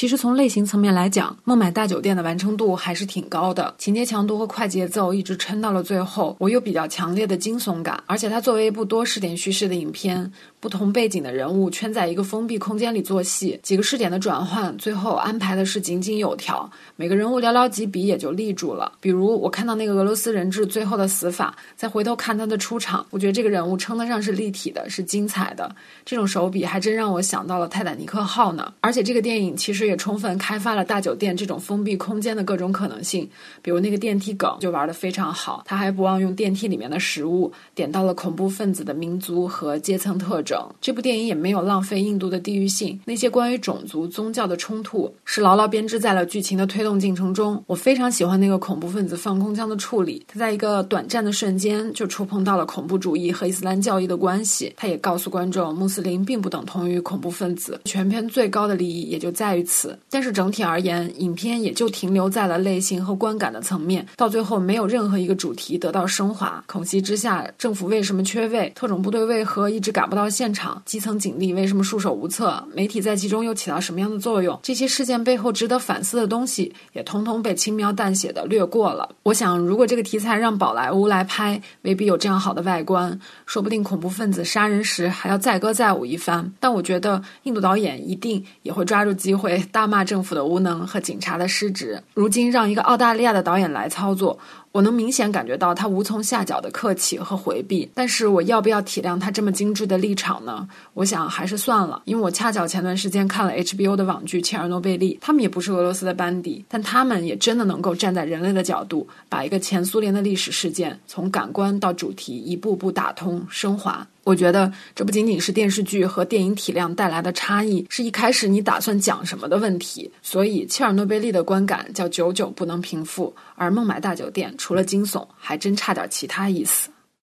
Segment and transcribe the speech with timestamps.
[0.00, 6.34] 其实从类型层面来讲，《孟买大酒店》的完成度还是挺高的，情节强度和快节奏一直撑到了最后。
[6.38, 18.90] 我有比较强烈的惊悚感，而且它作为一部多视点叙事的影片，不同背景的人物圈在一个封闭空间里做戏，几个视点的转换，最后安排的是井井有条，每个人物寥寥几笔也就立住了。
[19.02, 25.70] 比如我看到那个俄罗斯人质最后的死法，再回头看他的出场，我觉得这个人物称得上是立体的，是精彩的。
[26.06, 28.72] 这种手笔还真让我想到了《泰坦尼克号》呢。
[28.80, 33.28] 而且这个电影其实也充分开发了大酒店这种封闭空间的各种可能性，
[33.60, 40.58] 比如那个电梯梗就玩得非常好，他还不忘用电梯里面的食物点到了恐怖分子的民族和阶层特征。
[40.80, 47.62] 这部电影也没有浪费印度的地域性，那些关于种族、宗教的冲突是牢牢编织在了剧情的推动进程中。
[47.66, 57.80] 我非常喜欢那个恐怖分子放空枪的处理，他在一个短暂的瞬间就触碰到了恐怖主义和伊斯兰教义的关系，他也告诉观众，穆斯林并不等同于恐怖分子。
[57.84, 59.79] 全片最高的利益也就在于此。
[60.08, 66.62] 但是整体而言，影片也就停留在了类型和观感的层面，到最后没有任何一个主题得到升华。
[66.66, 68.70] 恐袭之下，政府为什么缺位？
[68.74, 70.82] 特种部队为何一直赶不到现场？
[70.84, 72.62] 基层警力为什么束手无策？
[72.74, 74.58] 媒体在其中又起到什么样的作用？
[74.62, 79.08] 这些事件背后值得反思的东西，也通通被轻描淡写的略过了。
[79.22, 86.52] 我想，如果这个题材让宝莱坞来拍，未必有这样好的外观，说不定恐怖分子杀人时还要载歌载舞一番。
[86.58, 92.02] 但我觉得，印度导演一定也会抓住机会大骂政府的无能和警察的失职。
[92.14, 94.38] 如今让一个澳大利亚的导演来操作。
[94.72, 100.68] 我能明显感觉到他无从下脚的客气和回避，但是我要不要体谅他这么精致的立场呢？
[100.94, 114.06] 我想还是算了，因为我恰巧前段时间看了 HBO 的网剧《切尔诺贝利》，他们也不是俄罗斯的班底，但他们也真的能够站在人类的角度，把一个前苏联的历史事件从感官到主题一步步打通升华。
[114.22, 120.08] 我觉得这不仅仅是电视剧和电影体量带来的差异，是一开始你打算讲什么的问题。
[120.22, 126.90] 所以切尔诺贝利的观感叫久久不能平复，而孟买大酒店除了惊悚，还真差点其他意思。